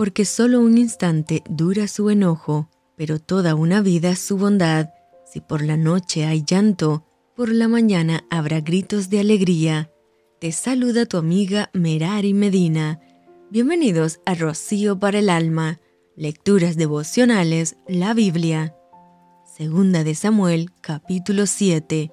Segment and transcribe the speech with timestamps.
[0.00, 4.88] porque solo un instante dura su enojo, pero toda una vida su bondad.
[5.30, 7.04] Si por la noche hay llanto,
[7.36, 9.90] por la mañana habrá gritos de alegría.
[10.40, 12.98] Te saluda tu amiga Merari Medina.
[13.50, 15.80] Bienvenidos a Rocío para el Alma,
[16.16, 18.74] Lecturas Devocionales, la Biblia.
[19.54, 22.10] Segunda de Samuel, capítulo 7.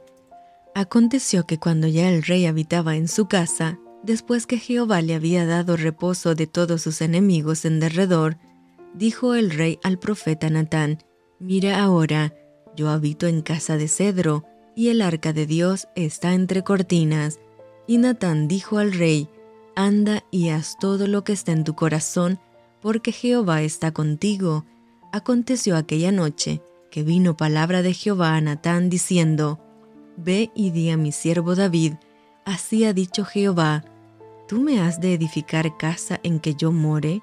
[0.75, 5.45] Aconteció que cuando ya el rey habitaba en su casa, Después que Jehová le había
[5.45, 8.37] dado reposo de todos sus enemigos en derredor,
[8.93, 10.99] dijo el rey al profeta Natán,
[11.39, 12.33] Mira ahora,
[12.77, 14.45] yo habito en casa de cedro,
[14.77, 17.41] y el arca de Dios está entre cortinas.
[17.85, 19.27] Y Natán dijo al rey,
[19.75, 22.39] Anda y haz todo lo que está en tu corazón,
[22.81, 24.63] porque Jehová está contigo.
[25.11, 29.59] Aconteció aquella noche que vino palabra de Jehová a Natán diciendo,
[30.15, 31.95] Ve y di a mi siervo David,
[32.45, 33.83] así ha dicho Jehová,
[34.47, 37.21] ¿Tú me has de edificar casa en que yo more?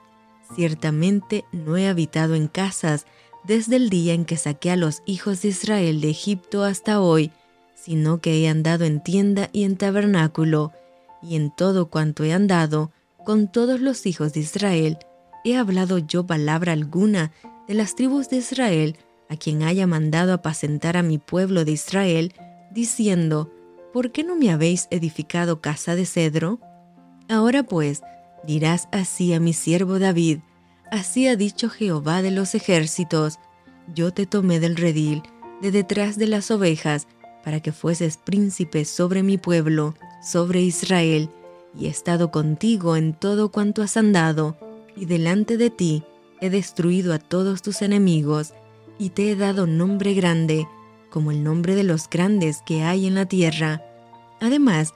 [0.55, 3.07] Ciertamente no he habitado en casas
[3.45, 7.33] desde el día en que saqué a los hijos de Israel de Egipto hasta hoy,
[7.75, 10.73] sino que he andado en tienda y en tabernáculo,
[11.23, 12.93] y en todo cuanto he andado,
[13.25, 14.99] con todos los hijos de Israel,
[15.45, 17.33] he hablado yo palabra alguna
[17.67, 18.99] de las tribus de Israel,
[19.31, 22.35] a quien haya mandado apacentar a mi pueblo de Israel,
[22.71, 23.51] diciendo,
[23.95, 26.61] ¿por qué no me habéis edificado casa de cedro?
[27.29, 28.03] Ahora pues,
[28.47, 30.41] dirás así a mi siervo David,
[30.91, 33.39] así ha dicho Jehová de los ejércitos,
[33.95, 35.23] yo te tomé del redil,
[35.63, 37.07] de detrás de las ovejas,
[37.43, 41.31] para que fueses príncipe sobre mi pueblo, sobre Israel,
[41.79, 44.57] y he estado contigo en todo cuanto has andado,
[44.97, 46.05] y delante de ti
[46.41, 48.53] he destruido a todos tus enemigos,
[48.99, 50.67] y te he dado nombre grande,
[51.11, 53.83] como el nombre de los grandes que hay en la tierra.
[54.41, 54.93] Además,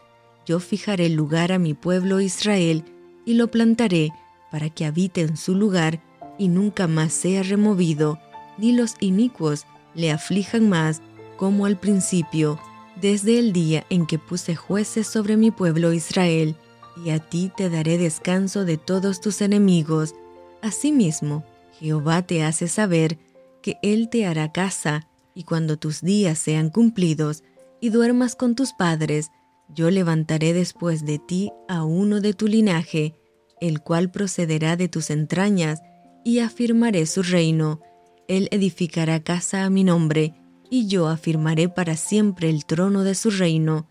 [0.48, 2.82] yo fijaré lugar a mi pueblo Israel
[3.26, 4.12] y lo plantaré
[4.50, 6.00] para que habite en su lugar
[6.38, 8.18] y nunca más sea removido,
[8.56, 11.02] ni los inicuos le aflijan más
[11.36, 12.58] como al principio,
[12.98, 16.56] desde el día en que puse jueces sobre mi pueblo Israel,
[17.04, 20.14] y a ti te daré descanso de todos tus enemigos.
[20.62, 21.44] Asimismo,
[21.78, 23.18] Jehová te hace saber
[23.60, 27.44] que Él te hará casa, y cuando tus días sean cumplidos,
[27.80, 29.30] y duermas con tus padres,
[29.74, 33.14] yo levantaré después de ti a uno de tu linaje,
[33.60, 35.82] el cual procederá de tus entrañas,
[36.24, 37.80] y afirmaré su reino.
[38.28, 40.34] Él edificará casa a mi nombre,
[40.70, 43.88] y yo afirmaré para siempre el trono de su reino.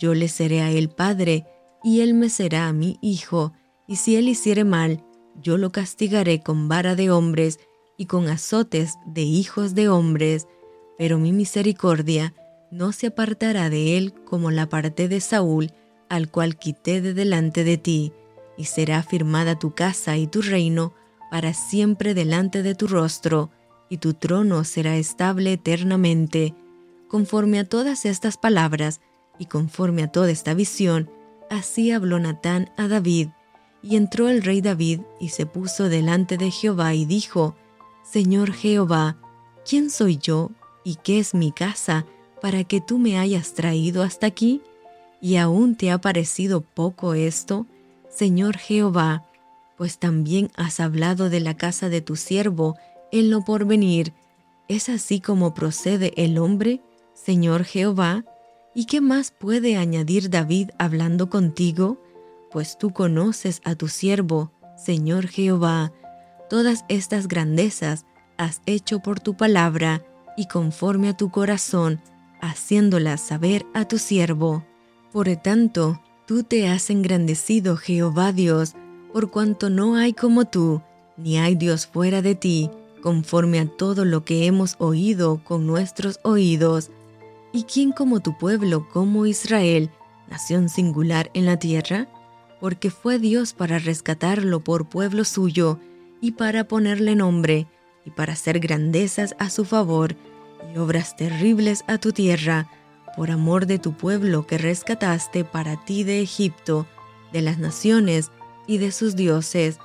[0.00, 1.46] Yo le seré a él padre,
[1.82, 3.52] y él me será a mi hijo,
[3.86, 5.02] y si él hiciere mal,
[5.42, 7.58] yo lo castigaré con vara de hombres
[7.96, 10.46] y con azotes de hijos de hombres,
[10.98, 12.34] pero mi misericordia
[12.70, 15.72] no se apartará de él como la parte de Saúl,
[16.08, 18.12] al cual quité de delante de ti,
[18.56, 20.94] y será firmada tu casa y tu reino
[21.30, 23.50] para siempre delante de tu rostro,
[23.88, 26.54] y tu trono será estable eternamente.
[27.08, 29.00] Conforme a todas estas palabras,
[29.38, 31.10] y conforme a toda esta visión,
[31.48, 33.28] así habló Natán a David.
[33.82, 37.56] Y entró el rey David y se puso delante de Jehová y dijo,
[38.04, 39.16] Señor Jehová,
[39.66, 40.50] ¿quién soy yo
[40.84, 42.04] y qué es mi casa?
[42.40, 44.62] Para que tú me hayas traído hasta aquí?
[45.20, 47.66] ¿Y aún te ha parecido poco esto,
[48.08, 49.24] Señor Jehová?
[49.76, 52.76] Pues también has hablado de la casa de tu siervo
[53.12, 54.12] en lo porvenir.
[54.68, 56.80] ¿Es así como procede el hombre,
[57.14, 58.24] Señor Jehová?
[58.74, 62.00] ¿Y qué más puede añadir David hablando contigo?
[62.50, 65.92] Pues tú conoces a tu siervo, Señor Jehová.
[66.48, 68.06] Todas estas grandezas
[68.38, 70.02] has hecho por tu palabra
[70.36, 72.00] y conforme a tu corazón
[72.40, 74.64] haciéndola saber a tu siervo.
[75.12, 78.74] Por tanto, tú te has engrandecido, Jehová Dios,
[79.12, 80.82] por cuanto no hay como tú,
[81.16, 82.70] ni hay Dios fuera de ti,
[83.02, 86.90] conforme a todo lo que hemos oído con nuestros oídos.
[87.52, 89.90] ¿Y quién como tu pueblo, como Israel,
[90.28, 92.06] nación singular en la tierra?
[92.60, 95.80] Porque fue Dios para rescatarlo por pueblo suyo,
[96.20, 97.66] y para ponerle nombre,
[98.04, 100.16] y para hacer grandezas a su favor,
[100.72, 102.68] y obras terribles a tu tierra,
[103.16, 106.86] por amor de tu pueblo que rescataste para ti de Egipto,
[107.32, 108.30] de las naciones
[108.66, 109.78] y de sus dioses,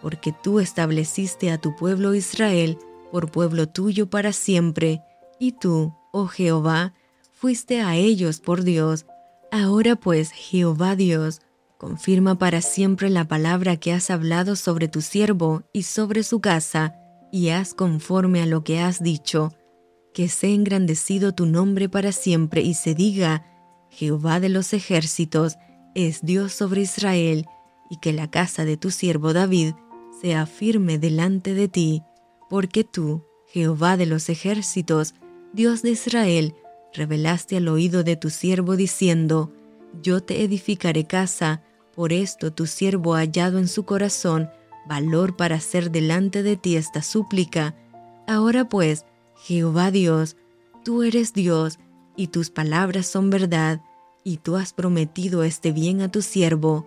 [0.00, 2.78] porque tú estableciste a tu pueblo Israel
[3.10, 5.02] por pueblo tuyo para siempre,
[5.38, 6.94] y tú, oh Jehová,
[7.32, 9.06] fuiste a ellos por Dios.
[9.50, 11.40] Ahora pues, Jehová Dios,
[11.78, 16.94] confirma para siempre la palabra que has hablado sobre tu siervo y sobre su casa,
[17.30, 19.52] y haz conforme a lo que has dicho
[20.14, 23.46] que sea engrandecido tu nombre para siempre y se diga,
[23.90, 25.56] Jehová de los ejércitos
[25.94, 27.46] es Dios sobre Israel,
[27.90, 29.74] y que la casa de tu siervo David
[30.20, 32.02] sea firme delante de ti,
[32.48, 35.14] porque tú, Jehová de los ejércitos,
[35.52, 36.54] Dios de Israel,
[36.94, 39.52] revelaste al oído de tu siervo diciendo,
[40.02, 41.62] Yo te edificaré casa,
[41.94, 44.48] por esto tu siervo ha hallado en su corazón
[44.86, 47.74] valor para hacer delante de ti esta súplica.
[48.26, 49.04] Ahora pues,
[49.42, 50.36] Jehová Dios,
[50.84, 51.80] tú eres Dios,
[52.14, 53.80] y tus palabras son verdad,
[54.22, 56.86] y tú has prometido este bien a tu siervo.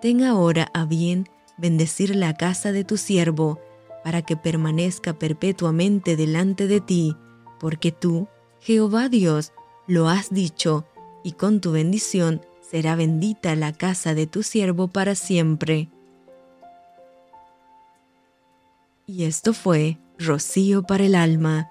[0.00, 3.60] Ten ahora a bien bendecir la casa de tu siervo,
[4.02, 7.16] para que permanezca perpetuamente delante de ti,
[7.58, 8.28] porque tú,
[8.60, 9.52] Jehová Dios,
[9.86, 10.86] lo has dicho,
[11.22, 15.90] y con tu bendición será bendita la casa de tu siervo para siempre.
[19.06, 21.70] Y esto fue Rocío para el alma.